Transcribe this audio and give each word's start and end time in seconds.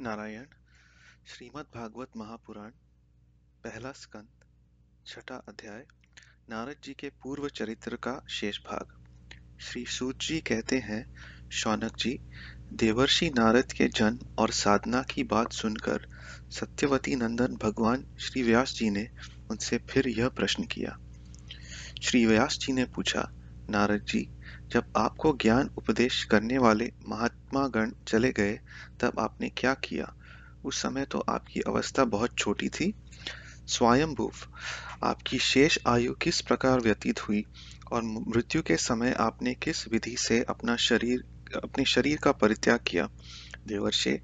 नारायण, 0.00 0.44
श्रीमद् 1.26 1.74
भागवत 1.74 2.08
महापुराण, 2.16 2.70
पहला 3.64 3.92
स्कंद, 3.92 4.28
छठा 5.06 5.34
अध्याय, 5.34 5.86
नारद 6.50 6.76
जी 6.84 6.94
के 6.94 7.08
पूर्व 7.08 7.48
चरित्र 7.48 7.96
का 7.96 8.26
शेष 8.30 8.58
भाग। 8.58 9.04
श्री 9.60 9.84
सूत 9.86 10.18
जी 10.18 10.40
कहते 10.40 10.78
हैं, 10.78 11.14
शौनक 11.48 11.96
जी, 11.96 12.18
देवर्षि 12.72 13.30
नारद 13.30 13.72
के 13.72 13.88
जन्म 13.88 14.18
और 14.38 14.50
साधना 14.50 15.02
की 15.02 15.24
बात 15.24 15.52
सुनकर 15.52 16.08
सत्यवती 16.50 17.16
नंदन 17.16 17.56
भगवान 17.56 18.06
श्री 18.20 18.42
व्यास 18.42 18.72
जी 18.72 18.90
ने 18.90 19.10
उनसे 19.50 19.78
फिर 19.78 20.08
यह 20.08 20.28
प्रश्न 20.28 20.64
किया। 20.64 20.98
श्री 22.02 22.26
व्यास 22.26 22.58
जी 22.60 22.72
ने 22.72 22.84
पूछा, 22.84 23.28
नारद 23.70 24.00
जी 24.00 24.35
जब 24.72 24.84
आपको 24.96 25.38
ज्ञान 25.42 25.70
उपदेश 25.78 26.24
करने 26.24 26.58
वाले 26.58 26.92
महात्मा 27.08 27.68
गण 27.68 27.92
चले 28.08 28.32
गए 28.32 28.60
तब 29.00 29.18
आपने 29.18 29.48
क्या 29.48 29.74
किया? 29.74 30.14
उस 30.64 30.82
समय 30.82 31.04
तो 31.04 31.18
आपकी 31.18 31.60
अवस्था 31.60 32.04
बहुत 32.04 32.38
छोटी 32.38 32.68
थी। 32.68 32.94
स्वयंभूव 33.66 34.32
आपकी 35.04 35.38
शेष 35.38 35.78
आयु 35.86 36.14
किस 36.14 36.40
प्रकार 36.40 36.80
व्यतीत 36.80 37.28
हुई 37.28 37.44
और 37.92 38.02
मृत्यु 38.02 38.62
के 38.62 38.76
समय 38.76 39.12
आपने 39.12 39.54
किस 39.54 39.88
विधि 39.88 40.16
से 40.16 40.42
अपना 40.42 40.76
शरीर 40.76 41.24
अपने 41.56 41.84
शरीर 41.84 42.16
का 42.16 42.32
परित्याग 42.32 42.80
किया? 42.86 43.08
देवर्षे 43.66 44.22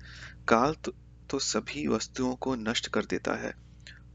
काल 0.48 0.74
तो, 0.74 0.92
तो 1.30 1.38
सभी 1.38 1.86
वस्तुओं 1.86 2.34
को 2.34 2.54
नष्ट 2.54 2.86
कर 2.86 3.04
देता 3.04 3.34
है। 3.34 3.54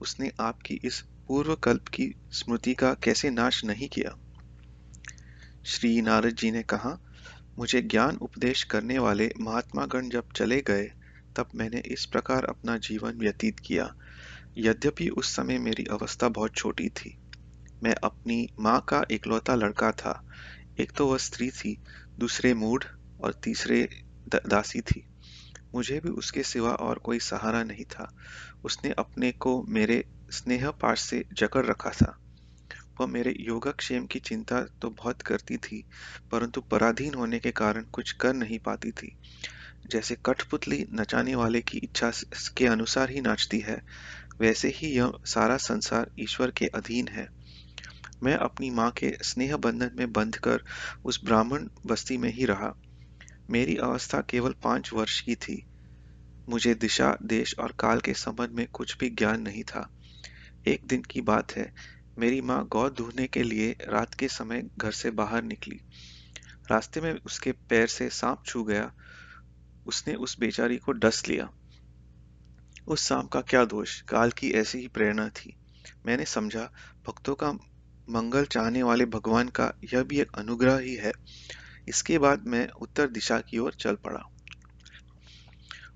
उसने 0.01 0.31
आपकी 0.39 0.79
इस 0.83 1.01
पूर्व 1.27 1.55
कल्प 1.55 1.87
की 1.87 2.13
स्मृति 2.31 2.73
का 2.73 2.93
कैसे 2.93 3.29
नाश 3.29 3.65
नहीं 3.65 3.89
किया? 3.89 4.26
श्री 5.67 6.01
नारद 6.01 6.29
जी 6.29 6.51
ने 6.51 6.63
कहा, 6.63 6.99
मुझे 7.59 7.81
ज्ञान 7.81 8.15
उपदेश 8.15 8.63
करने 8.63 8.99
वाले 8.99 9.31
महात्मा 9.39 9.85
गण 9.85 10.09
जब 10.09 10.31
चले 10.31 10.61
गए, 10.61 10.91
तब 11.35 11.49
मैंने 11.55 11.79
इस 11.79 12.05
प्रकार 12.05 12.45
अपना 12.45 12.77
जीवन 12.77 13.11
व्यतीत 13.11 13.59
किया। 13.59 13.95
यद्यपि 14.57 15.09
उस 15.09 15.35
समय 15.35 15.57
मेरी 15.57 15.85
अवस्था 15.85 16.29
बहुत 16.29 16.55
छोटी 16.55 16.89
थी। 16.89 17.17
मैं 17.83 17.95
अपनी 17.95 18.49
माँ 18.59 18.85
का 18.89 19.05
इकलौता 19.11 19.55
लड़का 19.55 19.91
था। 19.91 20.27
एक 20.79 20.91
तो 20.91 21.07
वह 21.07 21.17
स्त्री 21.17 21.51
थी, 21.51 21.81
दूसरे 22.19 22.53
मूढ़ 22.53 22.83
और 23.21 23.33
तीसरे 23.33 23.89
दासी 24.47 24.81
थी। 24.81 25.07
मुझे 25.75 25.99
भी 25.99 26.09
उसके 26.09 26.43
सिवा 26.43 26.71
और 26.71 26.97
कोई 26.97 27.19
सहारा 27.19 27.63
नहीं 27.63 27.85
था। 27.85 28.13
उसने 28.63 28.91
अपने 28.91 29.31
को 29.31 29.63
मेरे 29.63 30.05
स्नेह 30.31 30.69
पाश 30.71 31.01
से 31.01 31.25
जकड़ 31.33 31.65
रखा 31.65 31.89
था। 31.89 32.19
वह 33.01 33.07
मेरे 33.07 33.35
योगक्षेम 33.39 34.05
की 34.05 34.19
चिंता 34.19 34.61
तो 34.81 34.89
बहुत 34.89 35.21
करती 35.21 35.57
थी, 35.57 35.83
परंतु 36.31 36.61
पराधीन 36.61 37.13
होने 37.13 37.39
के 37.39 37.51
कारण 37.51 37.83
कुछ 37.83 38.11
कर 38.11 38.33
नहीं 38.33 38.59
पाती 38.59 38.91
थी। 38.91 39.15
जैसे 39.91 40.17
कठपुतली 40.25 40.85
नचाने 40.93 41.35
वाले 41.35 41.61
की 41.61 41.77
इच्छा 41.77 42.11
के 42.57 42.65
अनुसार 42.65 43.09
ही 43.09 43.21
नाचती 43.21 43.59
है, 43.59 43.81
वैसे 44.39 44.67
ही 44.67 44.87
यह 44.87 45.13
सारा 45.25 45.57
संसार 45.57 46.11
ईश्वर 46.19 46.51
के 46.51 46.65
अधीन 46.65 47.07
है। 47.07 47.27
मैं 48.23 48.35
अपनी 48.35 48.69
माँ 48.69 48.91
के 48.91 49.17
स्नेह 49.21 49.57
बंधन 49.57 49.91
में 49.95 50.13
बंध 50.13 50.35
कर 50.35 50.63
उस 51.05 51.25
ब्राह्मण 51.25 51.67
बस्ती 51.85 52.17
में 52.17 52.33
ही 52.33 52.45
रहा। 52.45 52.73
मेरी 53.49 53.75
अवस्था 53.75 54.21
केवल 54.21 54.55
पाँच 54.63 54.93
वर्ष 54.93 55.21
की 55.21 55.35
थी। 55.35 55.63
मुझे 56.49 56.73
दिशा, 56.75 57.17
देश 57.23 57.55
और 57.59 57.73
काल 57.79 57.99
के 57.99 58.13
संबंध 58.13 58.49
में 58.49 58.67
कुछ 58.67 58.97
भी 58.97 59.09
ज्ञान 59.09 59.41
नहीं 59.41 59.63
था। 59.63 59.89
एक 60.67 60.85
दिन 60.85 61.01
की 61.01 61.21
बात 61.21 61.51
है 61.51 61.73
मेरी 62.19 62.41
माँ 62.41 62.67
गौ 62.67 62.89
धोने 62.89 63.27
के 63.27 63.43
लिए 63.43 63.77
रात 63.81 64.13
के 64.13 64.27
समय 64.27 64.69
घर 64.77 64.91
से 64.91 65.11
बाहर 65.11 65.43
निकली। 65.43 65.81
रास्ते 66.71 67.01
में 67.01 67.19
उसके 67.25 67.51
पैर 67.51 67.87
से 67.87 68.09
सांप 68.09 68.43
छू 68.45 68.63
गया। 68.63 68.93
उसने 69.85 70.15
उस 70.15 70.39
बेचारी 70.39 70.77
को 70.77 70.91
डस 70.91 71.23
लिया। 71.27 71.49
उस 72.87 73.01
सांप 73.01 73.27
का 73.27 73.41
क्या 73.41 73.65
दोष? 73.65 74.01
काल 74.01 74.31
की 74.31 74.51
ऐसी 74.51 74.77
ही 74.77 74.87
प्रेरणा 74.87 75.29
थी। 75.29 75.55
मैंने 76.05 76.25
समझा, 76.25 76.71
भक्तों 77.07 77.35
का 77.35 77.51
मंगल 78.09 78.45
चाहने 78.45 78.83
वाले 78.83 79.05
भगवान 79.05 79.49
का 79.49 79.73
यह 79.93 80.03
भी 80.03 80.19
एक 80.19 80.31
अनुग्रह 80.35 80.77
ही 80.77 80.95
है। 80.95 81.11
इसके 81.87 82.17
बाद 82.17 82.47
मैं 82.47 82.69
उत्तर 82.69 83.07
दिशा 83.07 83.39
की 83.39 83.57
ओर 83.57 83.73
चल 83.73 83.95
पड़ा। 83.95 84.23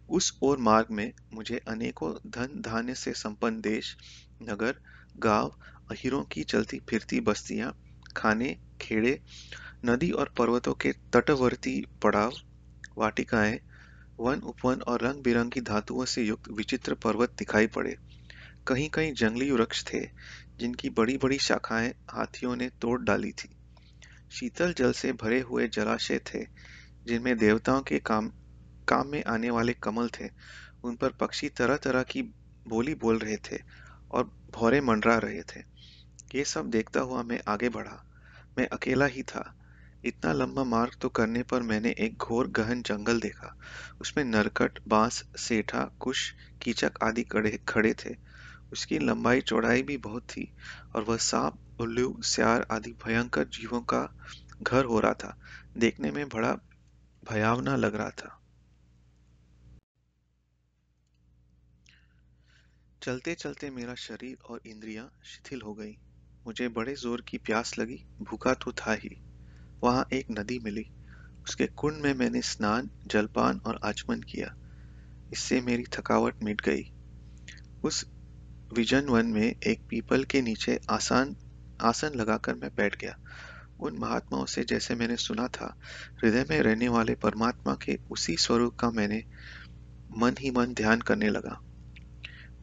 उस 0.10 0.40
ओर 0.42 0.58
मार्ग 0.58 0.88
में 0.92 1.14
मुझे 1.34 1.62
अनेकों 1.68 2.16
धन 2.28 2.62
धान्य 2.62 2.96
से 2.96 3.14
संपन्न 3.14 3.62
देश, 3.62 3.98
नगर, 4.42 4.76
गाँव 5.18 5.60
अहिरों 5.92 6.24
की 6.24 6.44
चलती 6.44 6.80
फिरती 6.90 7.20
बस्तियाँ, 7.20 7.76
खाने, 8.18 8.58
खेड़े, 8.82 9.20
नदी 9.86 10.12
और 10.12 10.34
पर्वतों 10.38 10.74
के 10.74 10.92
तटवर्ती 10.92 11.86
पड़ाव, 12.02 12.34
वाटिकाएँ, 12.98 13.60
वन 14.20 14.40
उपवन 14.40 14.82
और 14.82 15.02
रंग 15.02 15.24
बिरंगी 15.24 15.62
धातुओं 15.62 16.06
से 16.06 16.24
युक्त 16.24 16.50
विचित्र 16.52 16.94
पर्वत 16.94 17.34
दिखाई 17.40 17.68
पड़े। 17.68 17.96
कहीं 18.68 18.90
कहीं 18.90 19.14
जंगली 19.14 19.52
वृक्ष 19.52 19.84
थे, 19.94 20.02
जिनकी 20.60 20.90
बड़ी 20.90 21.18
बड़ी 21.18 21.38
शाखाएँ 21.38 21.94
हाथियों 22.10 22.56
ने 22.56 22.70
तोड़ 22.82 23.02
डाली 23.02 23.32
थी। 23.32 23.50
शीतल 24.32 24.74
जल 24.74 24.92
से 24.92 25.14
भरे 25.14 25.40
हुए 25.40 25.68
जलाशय 25.68 26.20
थे, 26.20 26.44
जिनमें 27.08 27.38
देवताओं 27.38 27.82
के 27.82 28.00
काम 28.00 28.32
काम 28.88 29.08
में 29.08 29.24
आने 29.24 29.50
वाले 29.50 29.74
कमल 29.74 30.10
थे। 30.10 30.30
उन 30.84 30.96
पर 30.96 31.10
पक्षी 31.10 31.50
तरह 31.50 31.78
तरह 31.78 32.04
की 32.04 32.22
बोली 32.68 32.96
बोल 32.96 33.20
रहे 33.20 33.38
थे 33.38 33.58
और 34.12 34.32
भौरे 34.52 34.82
मंडरा 34.82 35.18
रहे 35.18 35.42
थे। 35.42 35.71
ये 36.36 36.44
सब 36.46 36.70
देखता 36.70 37.00
हुआ 37.00 37.24
मैं 37.24 37.42
आगे 37.48 37.70
बढ़ा। 37.70 38.04
मैं 38.58 38.68
अकेला 38.68 39.06
ही 39.06 39.24
था। 39.24 39.54
इतना 40.04 40.34
लंबा 40.34 40.64
मार्ग 40.64 40.92
तो 41.02 41.10
करने 41.10 41.44
पर 41.44 41.62
मैंने 41.62 41.96
एक 42.00 42.18
घोर 42.18 42.48
गहन 42.48 42.82
जंगल 42.82 43.20
देखा। 43.20 43.56
उसमें 44.02 44.24
नरकट, 44.26 44.80
बाँस, 44.88 45.24
सेठा, 45.38 45.92
कुश, 46.00 46.34
कीचक 46.62 46.92
आदि 47.04 47.24
कड़े, 47.24 47.60
खड़े 47.68 47.94
थे। 47.94 48.16
उसकी 48.72 49.00
लंबाई 49.00 49.42
चौड़ाई 49.42 49.82
भी 49.82 49.98
बहुत 49.98 50.24
थी 50.24 50.54
और 50.96 51.04
वह 51.04 51.18
सांप, 51.18 51.60
उल्लू, 51.80 52.20
स्यार 52.24 52.68
आदि 52.72 52.92
भयंकर 52.92 53.44
जीवों 53.44 53.82
का 53.82 54.14
घर 54.62 54.86
हो 54.86 55.00
रहा 55.00 55.14
था। 55.14 55.38
देखने 55.78 56.12
में 56.12 56.30
बड़ा 56.30 56.58
भयावना 57.32 57.76
लग 57.76 57.96
रहा 57.96 58.10
था। 58.10 58.38
चलते 63.02 63.36
चलते 63.36 63.70
मेरा 63.70 63.96
शरीर 63.96 64.38
और 64.50 64.62
इंद्रियाँ 64.66 65.12
शिथिल 65.24 65.62
हो 65.62 65.74
गई। 65.74 65.98
मुझे 66.48 66.68
बड़े 66.68 66.96
ज़ोर 66.96 67.22
की 67.22 67.38
प्यास 67.38 67.80
लगी। 67.80 68.06
भूखा 68.22 68.54
तो 68.54 68.72
था 68.72 68.94
ही। 68.94 69.22
वहाँ 69.84 70.08
एक 70.14 70.28
नदी 70.32 70.60
मिली। 70.60 70.86
उसके 71.44 71.68
कुंड 71.68 72.02
में 72.02 72.14
मैंने 72.14 72.42
स्नान, 72.42 72.90
जलपान 73.08 73.58
और 73.58 73.80
आचमन 73.84 74.22
किया। 74.22 74.56
इससे 75.34 75.62
मेरी 75.62 75.84
थकावट 75.84 76.44
मिट 76.44 76.62
गई। 76.62 76.84
उस 77.84 78.06
विजन 78.74 79.06
वन 79.06 79.26
में 79.26 79.56
एक 79.68 79.82
पीपल 79.90 80.24
के 80.24 80.42
नीचे 80.42 80.80
आसान, 80.90 81.36
आसन 81.82 82.12
लगाकर 82.16 82.56
मैं 82.56 82.76
बैठ 82.76 82.98
गया। 83.02 83.18
उन 83.80 83.98
महात्माओं 83.98 84.46
से 84.46 84.64
जैसे 84.64 84.96
मैंने 84.96 85.16
सुना 85.16 85.48
था, 85.48 85.78
हृदय 86.24 86.46
में 86.50 86.62
रहने 86.62 86.88
वाले 86.88 87.16
परमात्मा 87.16 87.74
के 87.76 88.00
उसी 88.12 88.36
स्वरूप 88.38 88.76
का 88.76 88.92
मैंने 88.92 89.24
मन 90.18 90.36
ही 90.40 90.52
मन 90.52 90.74
ध्यान 90.74 91.02
करने 91.02 91.30
लगा। 91.30 91.62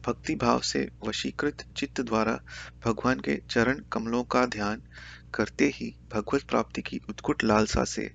भक्ति 0.09 0.35
भाव 0.35 0.59
से 0.59 0.89
वशीकृत 1.07 1.65
चित्त 1.77 2.01
द्वारा 2.01 2.39
भगवान 2.85 3.19
के 3.19 3.41
चरण 3.49 3.81
कमलों 3.91 4.23
का 4.23 4.45
ध्यान 4.45 4.81
करते 5.33 5.65
ही 5.65 5.95
भगवत 6.13 6.43
प्राप्ति 6.43 6.81
की 6.81 6.99
उत्कुट 7.09 7.43
लालसा 7.43 7.83
से 7.83 8.11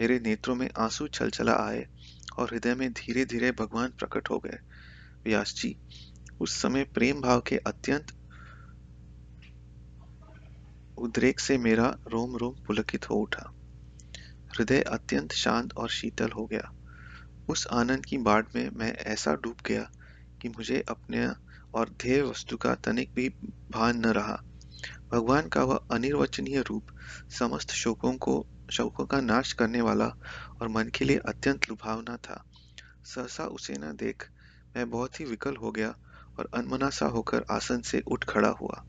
मेरे 0.00 0.18
नेत्रों 0.20 0.54
में 0.54 0.68
आँसू 0.78 1.08
छल 1.08 1.30
चला 1.30 1.52
आए 1.52 1.86
और 2.38 2.48
हृदय 2.50 2.74
में 2.74 2.92
धीरे 2.92 3.24
धीरे 3.24 3.52
भगवान 3.52 3.90
प्रकट 3.90 4.30
हो 4.30 4.38
गए। 4.38 4.58
व्यास 5.26 5.54
जी, 5.56 5.76
उस 6.40 6.56
समय 6.62 6.84
प्रेम 6.84 7.20
भाव 7.20 7.40
के 7.40 7.56
अत्यंत 7.56 8.12
उद्रेक 10.96 11.40
से 11.40 11.58
मेरा 11.58 11.96
रोम 12.08 12.36
रोम 12.36 12.54
पुलकित 12.66 13.10
हो 13.10 13.16
उठा। 13.16 13.52
हृदय 14.58 14.80
अत्यंत 14.80 15.32
शांत 15.32 15.74
और 15.76 15.88
शीतल 15.88 16.30
हो 16.30 16.46
गया। 16.46 16.72
उस 17.48 17.66
आनंद 17.72 18.06
की 18.06 18.18
बाढ़ 18.18 18.44
में 18.56 18.70
मैं 18.70 18.92
ऐसा 18.92 19.34
डूब 19.34 19.56
गया 19.66 19.90
कि 20.44 20.48
मुझे 20.48 20.84
अपने 20.88 21.28
और 21.74 21.88
ध्येय 21.88 22.22
वस्तु 22.22 22.56
का 22.56 22.74
तनिक 22.74 23.10
भी 23.14 23.28
भान 23.70 23.96
न 23.96 24.06
रहा। 24.06 24.42
भगवान 25.12 25.48
का 25.48 25.64
वह 25.64 25.80
अनिर्वचनीय 25.90 26.60
रूप 26.60 26.86
समस्त 27.30 27.70
शोकों 27.70 28.16
को, 28.16 28.46
शोकों 28.72 29.06
का 29.06 29.20
नाश 29.20 29.52
करने 29.52 29.80
वाला 29.80 30.06
और 30.62 30.68
मन 30.68 30.88
के 30.88 31.04
लिए 31.04 31.16
अत्यंत 31.16 31.68
लुभावना 31.68 32.16
था। 32.16 32.44
सहसा 33.04 33.44
उसे 33.44 33.74
न 33.74 33.96
देख 33.96 34.28
मैं 34.76 34.90
बहुत 34.90 35.20
ही 35.20 35.24
विकल 35.24 35.56
हो 35.56 35.72
गया 35.72 35.94
और 36.38 36.50
अनमना 36.54 36.90
सा 36.90 37.06
होकर 37.06 37.44
आसन 37.50 37.80
से 37.80 38.00
उठ 38.00 38.24
खड़ा 38.24 38.48
हुआ। 38.48 38.84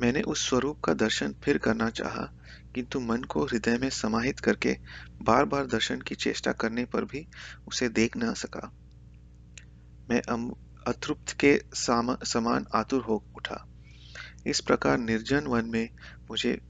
मैंने 0.00 0.22
उस 0.22 0.48
स्वरूप 0.48 0.80
का 0.80 0.94
दर्शन 0.94 1.34
फिर 1.44 1.58
करना 1.58 1.90
चाहा, 1.90 2.32
किंतु 2.74 3.00
मन 3.00 3.22
को 3.22 3.44
हृदय 3.44 3.78
में 3.78 3.90
समाहित 3.90 4.40
करके 4.40 4.78
बार 5.22 5.44
बार 5.44 5.66
दर्शन 5.66 6.00
की 6.00 6.14
चेष्टा 6.14 6.52
करने 6.52 6.84
पर 6.84 7.04
भी 7.04 7.26
उसे 7.68 7.88
देख 7.88 8.16
न 8.16 8.34
सका। 8.34 8.72
मैं 10.10 10.20
अतृप्त 10.86 11.32
के 11.32 11.60
समान 12.24 12.66
आतुर 12.74 13.02
हो 13.02 13.24
उठा। 13.36 13.66
इस 14.46 14.60
प्रकार 14.60 14.98
निर्जन 14.98 15.46
वन 15.46 15.66
में 15.66 15.88
मुझे 16.30 16.60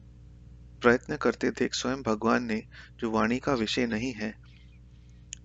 प्रयत्न 0.82 1.16
करते 1.16 1.50
देख 1.50 1.74
स्वयं 1.74 2.02
भगवान 2.02 2.44
ने, 2.44 2.62
जो 3.00 3.10
वाणी 3.10 3.38
का 3.38 3.54
विषय 3.54 3.86
नहीं 3.86 4.12
है, 4.12 4.34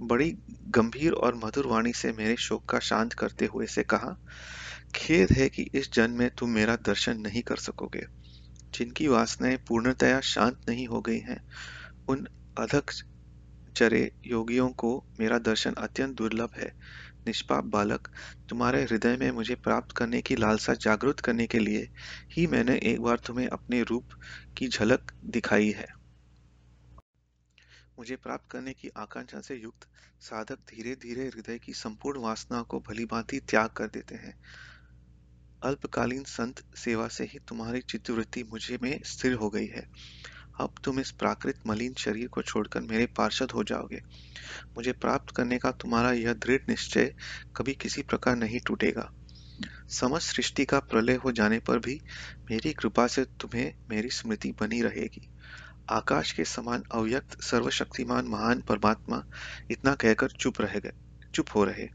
बड़ी 0.01 0.37
गंभीर 0.67 1.11
और 1.11 1.35
मधुर 1.35 1.67
वाणी 1.67 1.93
से 1.93 2.11
मेरे 2.11 2.35
शोक 2.35 2.65
का 2.69 2.79
शांत 2.79 3.13
करते 3.13 3.45
हुए 3.45 3.65
से 3.65 3.83
कहा, 3.83 4.17
खेद 4.95 5.31
है 5.31 5.49
कि 5.49 5.69
इस 5.73 5.91
जन्म 5.93 6.17
में 6.17 6.29
तुम 6.29 6.49
मेरा 6.49 6.75
दर्शन 6.75 7.17
नहीं 7.17 7.41
कर 7.41 7.55
सकोगे। 7.55 8.05
जिनकी 8.73 9.07
वासनाएँ 9.07 9.57
पूर्णतया 9.57 10.19
शांत 10.19 10.59
नहीं 10.69 10.87
हो 10.87 11.01
गई 11.01 11.19
हैं, 11.19 11.41
उन 12.07 12.27
अधक 12.57 12.85
चरे 13.75 14.11
योगियों 14.27 14.69
को 14.69 15.05
मेरा 15.19 15.37
दर्शन 15.37 15.73
अत्यंत 15.73 16.17
दुर्लभ 16.17 16.49
है। 16.57 16.71
निष्पाप 17.27 17.63
बालक, 17.63 18.07
तुम्हारे 18.49 18.83
हृदय 18.83 19.17
में 19.17 19.31
मुझे 19.31 19.55
प्राप्त 19.55 19.91
करने 19.91 20.21
की 20.21 20.35
लालसा 20.35 20.73
जागृत 20.73 21.19
करने 21.19 21.47
के 21.47 21.59
लिए 21.59 21.89
ही 22.37 22.47
मैंने 22.47 22.79
एक 22.83 23.01
बार 23.01 23.17
तुम्हें 23.17 23.47
अपने 23.47 23.83
रूप 23.83 24.05
की 24.57 24.67
झलक 24.67 25.11
दिखाई 25.25 25.71
है। 25.71 25.87
मुझे 27.99 28.15
प्राप्त 28.15 28.51
करने 28.51 28.73
की 28.73 28.89
आकांक्षा 28.97 29.41
से 29.41 29.55
युक्त 29.55 29.87
साधक 30.19 30.55
धीरे 30.55 30.95
धीरे 30.95 31.27
हृदय 31.27 31.59
की 31.59 31.73
संपूर्ण 31.73 32.19
वासना 32.19 32.61
को 32.61 32.79
भली 32.79 33.05
भांति 33.05 33.39
त्याग 33.39 33.69
कर 33.69 33.87
देते 33.87 34.15
हैं। 34.15 34.37
अल्पकालीन 35.63 36.23
संत 36.23 36.63
सेवा 36.75 37.07
से 37.07 37.23
ही 37.23 37.39
तुम्हारी 37.39 37.81
चित्तवृत्ति 37.81 38.43
मुझे 38.43 38.79
में 38.81 38.99
स्थिर 39.05 39.33
हो 39.33 39.49
गई 39.49 39.67
है। 39.67 39.87
अब 40.59 40.75
तुम 40.83 40.99
इस 40.99 41.11
प्राकृत 41.11 41.59
मलिन 41.67 41.93
शरीर 41.93 42.27
को 42.27 42.41
छोड़कर 42.41 42.81
मेरे 42.81 43.05
पार्षद 43.05 43.51
हो 43.51 43.63
जाओगे। 43.63 44.01
मुझे 44.77 44.91
प्राप्त 44.91 45.35
करने 45.35 45.57
का 45.57 45.71
तुम्हारा 45.71 46.11
यह 46.11 46.33
दृढ़ 46.33 46.61
निश्चय 46.69 47.15
कभी 47.55 47.73
किसी 47.73 48.01
प्रकार 48.01 48.35
नहीं 48.35 48.59
टूटेगा। 48.59 49.11
समस्त 49.89 50.35
सृष्टि 50.35 50.65
का 50.65 50.79
प्रलय 50.79 51.15
हो 51.15 51.31
जाने 51.31 51.59
पर 51.59 51.79
भी 51.79 52.01
मेरी 52.51 52.73
कृपा 52.73 53.07
से 53.07 53.25
तुम्हें 53.25 53.73
मेरी 53.89 54.09
स्मृति 54.09 54.51
बनी 54.51 54.81
रहेगी। 54.81 55.29
आकाश 55.89 56.31
के 56.31 56.45
समान 56.45 56.83
अव्यक्त, 56.91 57.41
सर्वशक्तिमान, 57.41 58.25
महान 58.25 58.61
परमात्मा 58.61 59.23
इतना 59.71 59.95
कहकर 59.95 60.31
चुप 60.31 60.61
रह 60.61 60.79
गए, 60.79 60.93
चुप 61.35 61.45
हो 61.55 61.63
रहे। 61.63 61.87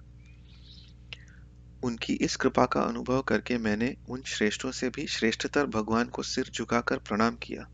उनकी 1.85 2.13
इस 2.13 2.37
कृपा 2.37 2.67
का 2.67 2.81
अनुभव 2.81 3.23
करके 3.23 3.59
मैंने 3.59 3.97
उन 4.09 4.23
श्रेष्ठों 4.23 4.71
से 4.71 4.89
भी 4.89 5.06
श्रेष्ठतर 5.06 5.67
भगवान 5.67 6.09
को 6.09 6.23
सिर 6.23 6.51
झुकाकर 6.55 6.99
प्रणाम 6.99 7.37
किया। 7.37 7.69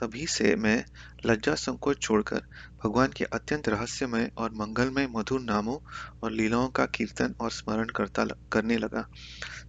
तभी 0.00 0.26
से 0.26 0.56
मैं 0.56 0.84
लज्जा 1.26 1.54
संकोच 1.54 2.00
छोड़कर 2.02 2.42
भगवान 2.84 3.12
के 3.16 3.24
अत्यंत 3.24 3.68
रहस्यमय 3.68 4.30
और 4.36 4.50
मंगलमय 4.54 5.06
मधुर 5.06 5.40
नामों 5.40 5.78
और 6.22 6.32
लीलाओं 6.32 6.68
का 6.68 6.86
कीर्तन 6.86 7.34
और 7.40 7.50
स्मरण 7.50 7.88
करता 7.88 8.24
करने 8.24 8.76
लगा। 8.76 9.08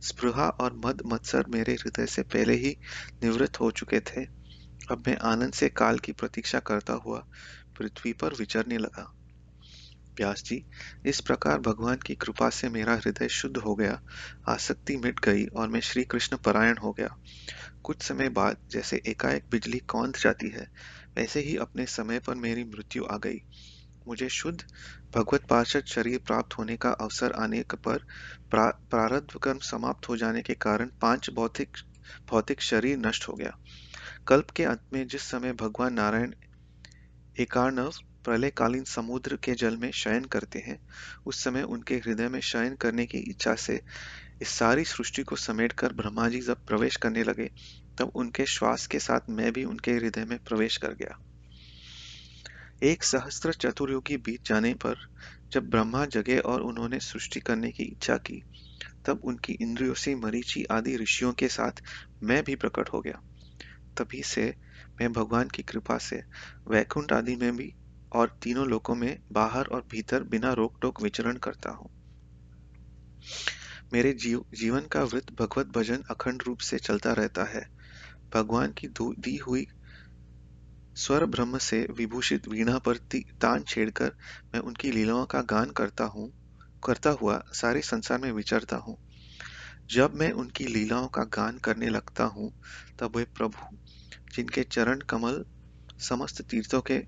स्पृहा 0.01 0.49
और 0.49 0.81
मद 0.85 1.01
मत्सर 1.05 1.45
मेरे 1.49 1.73
हृदय 1.73 2.05
से 2.05 2.21
पहले 2.23 2.53
ही 2.53 2.75
निवृत्त 3.23 3.59
हो 3.59 3.71
चुके 3.71 3.99
थे। 3.99 4.25
अब 4.91 5.03
मैं 5.07 5.17
आनंद 5.17 5.53
से 5.53 5.69
काल 5.69 5.99
की 5.99 6.11
प्रतीक्षा 6.11 6.59
करता 6.59 6.93
हुआ 6.93 7.25
पृथ्वी 7.79 8.13
पर 8.13 8.33
विचरने 8.33 8.77
लगा। 8.77 9.13
व्यास 10.19 10.43
जी 10.43 10.63
इस 11.05 11.19
प्रकार 11.19 11.59
भगवान 11.59 11.97
की 12.05 12.15
कृपा 12.15 12.49
से 12.49 12.69
मेरा 12.69 12.93
हृदय 12.95 13.27
शुद्ध 13.27 13.57
हो 13.57 13.75
गया 13.75 13.99
आसक्ति 14.49 14.97
मिट 14.97 15.19
गई 15.19 15.45
और 15.45 15.67
मैं 15.67 15.79
श्री 15.79 16.03
कृष्ण 16.03 16.37
परायण 16.37 16.77
हो 16.77 16.91
गया। 16.91 17.15
कुछ 17.83 18.01
समय 18.01 18.29
बाद 18.29 18.57
जैसे 18.71 19.01
एकाएक 19.07 19.45
बिजली 19.51 19.79
कौंध 19.79 20.17
जाती 20.17 20.49
है 20.49 20.67
वैसे 21.17 21.39
ही 21.39 21.55
अपने 21.57 21.85
समय 21.85 22.19
पर 22.19 22.35
मेरी 22.35 22.63
मृत्यु 22.63 23.05
आ 23.05 23.17
गई। 23.17 23.39
मुझे 24.07 24.29
शुद्ध 24.29 24.59
भगवत 25.15 25.45
पार्षद 25.49 25.85
शरीर 25.85 26.19
प्राप्त 26.19 26.57
होने 26.57 26.77
का 26.77 26.91
अवसर 26.91 27.31
आने 27.31 27.63
पर 27.73 27.97
प्रा, 28.49 28.65
प्रारब्ध 28.89 29.39
कर्म 29.39 29.59
समाप्त 29.59 30.09
हो 30.09 30.17
जाने 30.17 30.41
के 30.41 30.53
कारण 30.53 30.89
पाँच 31.01 31.29
भौतिक 31.29 31.77
भौतिक 32.29 32.61
शरीर 32.61 32.97
नष्ट 32.97 33.27
हो 33.27 33.33
गया। 33.33 33.57
कल्प 34.27 34.49
के 34.49 34.63
अंत 34.63 34.81
में 34.93 35.07
जिस 35.07 35.21
समय 35.21 35.53
भगवान 35.53 35.93
नारायण 35.93 36.33
एकार्णव 37.39 37.91
प्रलयकालीन 38.23 38.83
समुद्र 38.83 39.35
के 39.35 39.53
जल 39.53 39.77
में 39.77 39.91
शयन 39.91 40.25
करते 40.25 40.59
हैं। 40.59 40.79
उस 41.25 41.43
समय 41.43 41.61
उनके 41.61 41.95
हृदय 41.95 42.29
में 42.29 42.39
शयन 42.39 42.75
करने 42.75 43.05
की 43.05 43.17
इच्छा 43.17 43.55
से 43.55 43.81
इस 44.41 44.49
सारी 44.49 44.83
सृष्टि 44.83 45.23
को 45.23 45.35
समेटकर 45.35 45.93
ब्रह्मा 45.93 46.29
जी 46.29 46.39
जब 46.39 46.65
प्रवेश 46.65 46.95
करने 46.95 47.23
लगे, 47.23 47.51
तब 47.97 48.11
उनके 48.15 48.45
श्वास 48.45 48.87
के 48.87 48.99
साथ 48.99 49.19
मैं 49.29 49.53
भी 49.53 49.63
उनके 49.63 49.91
हृदय 49.91 50.25
में 50.25 50.37
प्रवेश 50.43 50.77
कर 50.77 50.93
गया। 50.93 51.19
एक 52.83 53.03
सहस्त्र 53.03 53.53
चतुर्युगी 53.53 54.17
बीत 54.17 54.45
जाने 54.45 54.73
पर 54.73 54.95
जब 55.51 55.69
ब्रह्मा 55.69 56.05
जगे 56.05 56.37
और 56.37 56.61
उन्होंने 56.61 56.99
सृष्टि 56.99 57.39
करने 57.39 57.71
की 57.71 57.83
इच्छा 57.83 58.17
की, 58.17 58.43
तब 59.05 59.21
उनकी 59.23 59.53
इंद्रियों 59.53 59.93
से 59.93 60.15
मरीची 60.15 60.63
आदि 60.63 60.95
ऋषियों 60.97 61.33
के 61.33 61.47
साथ 61.47 61.71
मैं 62.23 62.43
भी 62.43 62.55
प्रकट 62.55 62.89
हो 62.89 63.01
गया। 63.01 63.21
तभी 63.97 64.23
से 64.23 64.55
मैं 65.01 65.11
भगवान 65.13 65.47
की 65.47 65.63
कृपा 65.63 65.97
से 65.97 66.23
वैकुंठ 66.67 67.13
आदि 67.13 67.35
में 67.35 67.57
भी 67.57 67.73
और 68.11 68.37
तीनों 68.41 68.67
लोकों 68.67 68.95
में 68.95 69.17
बाहर 69.31 69.65
और 69.65 69.81
भीतर 69.91 70.23
बिना 70.23 70.53
रोक 70.53 70.77
टोक 70.81 71.01
विचरण 71.01 71.37
करता 71.37 71.69
हूँ। 71.69 71.89
मेरे 73.93 74.13
जीव, 74.13 74.43
जीवन 74.53 74.85
का 74.85 75.03
वृत्त 75.03 75.31
भगवत 75.39 75.67
भजन 75.67 76.03
अखंड 76.09 76.43
रूप 76.43 76.59
से 76.59 76.77
चलता 76.77 77.13
रहता 77.13 77.43
है। 77.43 77.65
भगवान 78.33 78.73
की 78.77 78.87
दी 78.99 79.35
हुई 79.37 79.65
स्वर 80.95 81.25
ब्रह्म 81.25 81.57
से 81.57 81.87
विभूषित 81.97 82.47
वीणा 82.47 82.77
पर 82.77 82.97
तान 83.41 83.63
छेड़कर 83.67 84.11
मैं 84.53 84.61
उनकी 84.61 84.91
लीलाओं 84.91 85.25
का 85.25 85.41
गान 85.41 85.69
करता 85.71 86.03
हूँ 86.05 86.31
करता 86.83 87.09
हुआ 87.09 87.41
सारे 87.53 87.81
संसार 87.81 88.19
में 88.19 88.31
विचरता 88.31 88.75
हूँ। 88.77 88.97
जब 89.91 90.13
मैं 90.13 90.31
उनकी 90.31 90.65
लीलाओं 90.65 91.07
का 91.07 91.23
गान 91.33 91.57
करने 91.57 91.89
लगता 91.89 92.23
हूँ 92.23 92.51
तब 92.99 93.15
वे 93.15 93.23
प्रभु 93.35 93.77
जिनके 94.35 94.63
चरण 94.63 94.99
कमल 95.09 95.43
समस्त 95.99 96.41
तीर्थों 96.41 96.81
के 96.81 96.99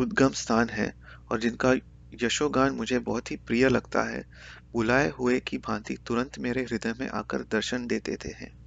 उद्गम 0.00 0.28
स्थान 0.28 0.68
है 0.68 0.94
और 1.30 1.40
जिनका 1.40 1.74
यशोगान 2.22 2.72
मुझे 2.72 2.98
बहुत 2.98 3.30
ही 3.30 3.36
प्रिय 3.36 3.68
लगता 3.68 4.02
है। 4.02 4.24
बुलाए 4.72 5.10
हुए 5.10 5.40
की 5.40 5.58
भांति 5.58 5.96
तुरंत 6.06 6.38
मेरे 6.38 6.62
हृदय 6.62 6.94
में 7.00 7.08
आकर 7.08 7.38
दर्शन 7.38 7.86
दे 7.86 7.98
देते 7.98 8.28
हैं। 8.28 8.66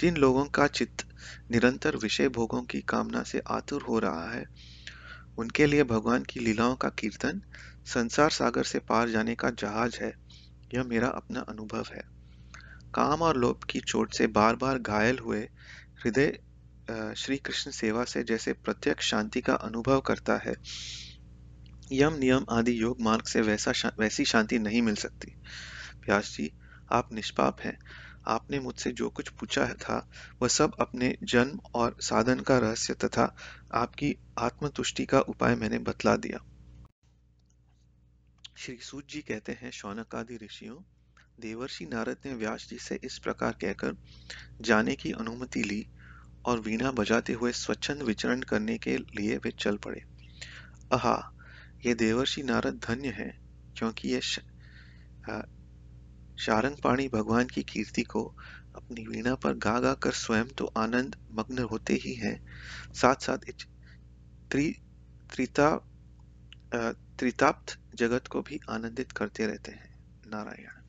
जिन 0.00 0.16
लोगों 0.16 0.44
का 0.44 0.66
चित्त 0.66 1.06
निरंतर 1.50 1.96
विषय 1.96 2.28
भोगों 2.28 2.62
की 2.62 2.80
कामना 2.80 3.22
से 3.22 3.42
आतुर 3.48 3.82
हो 3.82 3.98
रहा 3.98 4.30
है, 4.32 4.44
उनके 5.38 5.66
लिए 5.66 5.84
भगवान 5.84 6.22
की 6.22 6.40
लीलाओं 6.40 6.74
का 6.74 6.88
कीर्तन, 6.88 7.42
संसार 7.86 8.30
सागर 8.30 8.62
से 8.62 8.78
पार 8.78 9.08
जाने 9.08 9.34
का 9.34 9.50
जहाज़ 9.50 9.96
है, 9.96 10.14
यह 10.74 10.84
मेरा 10.84 11.08
अपना 11.08 11.40
अनुभव 11.40 11.84
है। 11.94 12.02
काम 12.94 13.22
और 13.22 13.36
लोभ 13.36 13.64
की 13.70 13.80
चोट 13.80 14.14
से 14.14 14.26
बार 14.26 14.56
बार 14.56 14.78
घायल 14.78 15.18
हुए 15.18 15.40
हृदय 16.04 16.38
श्री 17.16 17.36
कृष्ण 17.36 17.70
सेवा 17.70 18.04
से 18.04 18.22
जैसे 18.24 18.52
प्रत्यक्ष 18.52 19.10
शांति 19.10 19.40
का 19.40 19.54
अनुभव 19.54 20.00
करता 20.00 20.36
है 20.36 20.54
यम 21.92 22.14
नियम 22.14 22.46
आदि 22.50 22.82
योग 22.82 23.00
मार्ग 23.00 23.24
से 23.24 23.40
वैसा 23.40 23.72
शा, 23.72 23.92
वैसी 23.98 24.24
शांति 24.24 24.58
नहीं 24.58 24.82
मिल 24.82 24.94
सकती। 24.94 25.34
व्यास 26.06 26.34
जी 26.36 26.50
आप 26.92 27.12
निष्पाप 27.12 27.60
हैं। 27.60 27.78
आपने 28.26 28.60
मुझसे 28.60 28.92
जो 28.92 29.10
कुछ 29.10 29.28
पूछा 29.28 29.66
था 29.66 30.10
वह 30.42 30.48
सब 30.48 30.74
अपने 30.80 31.16
जन्म 31.22 31.60
और 31.74 31.96
साधन 32.00 32.40
का 32.40 32.58
रहस्य 32.58 32.94
तथा 32.94 33.36
आपकी 33.74 34.14
आत्मतुष्टि 34.38 35.06
का 35.06 35.20
उपाय 35.20 35.54
मैंने 35.54 35.78
बतला 35.78 36.16
दिया। 36.16 36.38
श्री 38.56 38.76
सूत 38.76 39.08
जी 39.08 39.20
कहते 39.20 39.52
हैं 39.52 39.70
शौनक 39.70 40.14
आदि 40.14 40.36
ऋषियों 40.36 40.76
देवर्षि 41.40 41.86
नारद 41.86 42.16
ने 42.26 42.34
व्यास 42.34 42.66
जी 42.70 42.78
से 42.78 42.98
इस 43.04 43.18
प्रकार 43.18 43.52
कहकर 43.52 43.96
जाने 44.60 44.94
की 44.94 45.12
अनुमति 45.12 45.62
ली 45.62 45.86
और 46.44 46.60
वीणा 46.60 46.90
बजाते 46.92 47.32
हुए 47.32 47.52
स्वच्छंद 47.54 48.02
विचरण 48.02 48.40
करने 48.42 48.76
के 48.78 48.96
लिए 48.96 49.36
वे 49.36 49.50
चल 49.58 49.76
पड़े। 49.76 50.02
अहा, 50.92 51.16
ये 51.86 51.94
देवर्षि 51.96 52.42
नारद 52.42 52.80
धन्य 52.86 53.08
है, 53.10 53.30
क्योंकि 53.76 54.08
ये 54.08 54.20
शारंग 56.38 56.76
पाणी 56.84 57.08
भगवान 57.08 57.46
की 57.46 57.62
कीर्ति 57.64 58.02
को 58.04 58.24
अपनी 58.76 59.06
वीणा 59.06 59.34
पर 59.34 59.54
गा 59.58 59.78
गा 59.80 59.92
कर 59.94 60.12
स्वयं 60.14 60.48
तो 60.58 60.66
आनंद 60.78 61.16
मग्न 61.32 61.62
होते 61.70 61.94
ही 61.94 62.14
हैं। 62.16 62.36
साथ 62.94 63.22
साथ 63.22 63.50
त्रि, 64.50 64.74
त्रिता 65.30 65.70
त्रिताप्त 67.18 67.78
जगत 67.94 68.26
को 68.26 68.40
भी 68.42 68.60
आनंदित 68.70 69.12
करते 69.12 69.46
रहते 69.46 69.72
हैं, 69.72 69.94
नारायण। 70.26 70.81